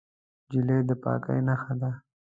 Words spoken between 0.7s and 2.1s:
د پاکۍ نښه ده.